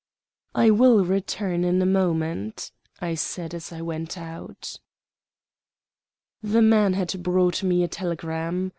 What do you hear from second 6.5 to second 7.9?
man had brought me a